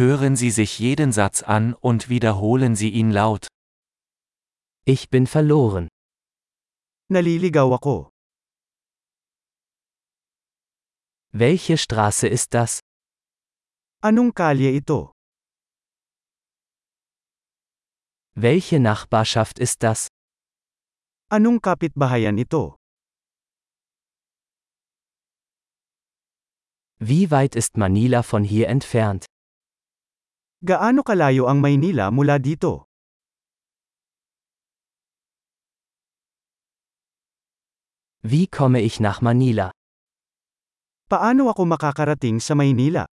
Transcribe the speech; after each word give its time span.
Hören 0.00 0.34
Sie 0.34 0.50
sich 0.50 0.78
jeden 0.78 1.12
Satz 1.12 1.42
an 1.42 1.74
und 1.74 2.08
wiederholen 2.08 2.74
Sie 2.74 2.88
ihn 2.88 3.10
laut. 3.10 3.48
Ich 4.86 5.10
bin 5.10 5.26
verloren. 5.26 5.88
Naliligaw 7.10 7.74
ako. 7.74 8.08
Welche 11.32 11.76
Straße 11.76 12.28
ist 12.28 12.54
das? 12.54 12.80
Anong 14.00 14.32
kalye 14.32 14.70
ito? 14.74 15.12
Welche 18.32 18.80
Nachbarschaft 18.80 19.58
ist 19.58 19.82
das? 19.82 20.08
Anong 21.28 21.60
kapitbahayan 21.60 22.38
ito? 22.38 22.78
Wie 26.98 27.30
weit 27.30 27.54
ist 27.54 27.76
Manila 27.76 28.22
von 28.22 28.44
hier 28.44 28.68
entfernt? 28.68 29.26
Gaano 30.60 31.00
kalayo 31.00 31.48
ang 31.48 31.64
Maynila 31.64 32.12
mula 32.12 32.36
dito? 32.36 32.84
Wie 38.20 38.44
komme 38.44 38.84
ich 38.84 39.00
nach 39.00 39.24
Manila? 39.24 39.72
Paano 41.08 41.48
ako 41.48 41.64
makakarating 41.64 42.44
sa 42.44 42.52
Maynila? 42.52 43.08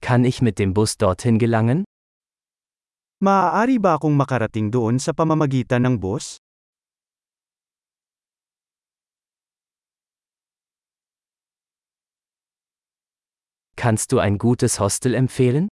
Kann 0.00 0.24
ich 0.24 0.40
mit 0.40 0.56
dem 0.56 0.72
Bus 0.72 0.96
dorthin 0.96 1.36
gelangen? 1.36 1.84
Maaari 3.20 3.76
ba 3.76 4.00
akong 4.00 4.16
makarating 4.16 4.72
doon 4.72 4.96
sa 4.96 5.12
pamamagitan 5.12 5.84
ng 5.84 6.00
bus? 6.00 6.40
Kannst 13.76 14.10
du 14.10 14.18
ein 14.18 14.38
gutes 14.38 14.80
Hostel 14.80 15.14
empfehlen? 15.14 15.68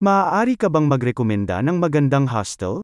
Maaari 0.00 0.56
ka 0.56 0.68
bang 0.72 0.88
magrekomenda 0.88 1.60
ng 1.62 1.78
magandang 1.78 2.32
hostel? 2.32 2.80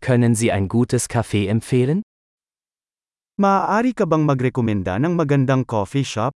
Können 0.00 0.34
Sie 0.34 0.50
ein 0.50 0.66
gutes 0.66 1.08
Café 1.08 1.46
empfehlen? 1.46 2.02
Maaari 3.38 3.92
ka 3.92 4.08
bang 4.08 4.24
magrekomenda 4.24 4.98
ng 4.98 5.14
magandang 5.14 5.68
coffee 5.68 6.08
shop? 6.08 6.32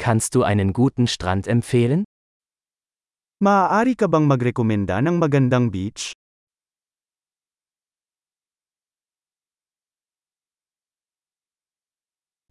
Kannst 0.00 0.34
du 0.34 0.42
einen 0.42 0.72
guten 0.72 1.06
Strand 1.06 1.46
empfehlen? 1.46 2.04
Maaari 3.40 3.96
ka 3.96 4.04
bang 4.04 4.28
magrekomenda 4.28 5.00
ng 5.00 5.16
magandang 5.16 5.72
beach? 5.72 6.12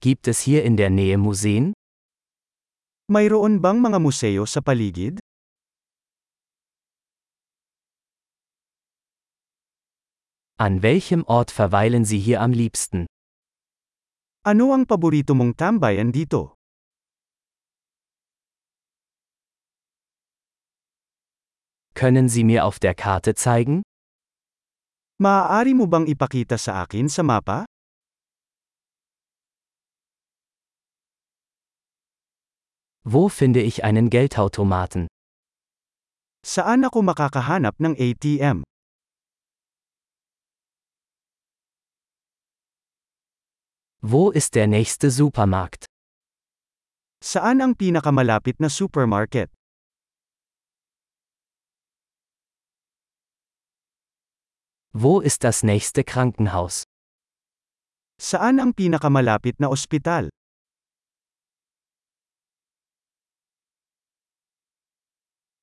Gibt 0.01 0.25
es 0.25 0.41
hier 0.49 0.65
in 0.65 0.81
der 0.81 0.89
Nähe 0.89 1.21
Museen? 1.21 1.77
Mayroon 3.05 3.61
bang 3.61 3.77
mga 3.85 4.01
museo 4.01 4.49
sa 4.49 4.65
paligid? 4.65 5.21
An 10.57 10.81
welchem 10.81 11.21
Ort 11.29 11.53
verweilen 11.53 12.01
Sie 12.01 12.17
hier 12.17 12.41
am 12.41 12.49
liebsten? 12.49 13.05
Ano 14.41 14.73
ang 14.73 14.89
paborito 14.89 15.37
mong 15.37 15.53
tambayan 15.53 16.09
dito? 16.09 16.58
Können 21.99 22.29
Sie 22.29 22.45
mir 22.45 22.63
auf 22.63 22.79
der 22.79 22.95
Karte 22.95 23.35
zeigen? 23.35 23.83
Maaari 25.19 25.75
mo 25.75 25.83
bang 25.83 26.07
ipakita 26.07 26.55
sa 26.55 26.87
akin 26.87 27.11
sa 27.11 27.27
mapa? 27.27 27.67
Wo 33.03 33.27
finde 33.27 33.59
ich 33.59 33.83
einen 33.83 34.07
Geldautomaten? 34.07 35.11
Saan 36.47 36.87
ako 36.87 37.03
makakahanap 37.03 37.75
ng 37.83 37.99
ATM? 37.99 38.63
Wo 43.99 44.31
ist 44.31 44.55
der 44.55 44.71
nächste 44.71 45.11
Supermarkt? 45.11 45.83
Saan 47.19 47.59
ang 47.59 47.75
pinakamalapit 47.75 48.63
na 48.63 48.71
supermarket? 48.71 49.51
Wo 54.93 55.19
ist 55.21 55.43
das 55.43 55.61
nächste 55.61 56.03
Krankenhaus? 56.03 56.83
Saan 58.19 58.59
ang 58.59 58.73
pinakamalapit 58.73 59.59
na 59.59 59.69
ospital? 59.69 60.29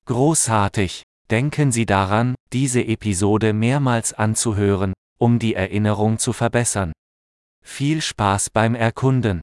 Großartig! 0.07 1.03
Denken 1.29 1.73
Sie 1.73 1.87
daran, 1.87 2.37
diese 2.53 2.85
Episode 2.87 3.53
mehrmals 3.53 4.13
anzuhören, 4.13 4.93
um 5.19 5.41
die 5.41 5.55
Erinnerung 5.55 6.19
zu 6.19 6.33
verbessern. 6.33 6.93
Viel 7.65 8.01
Spaß 8.01 8.51
beim 8.51 8.77
Erkunden! 8.77 9.41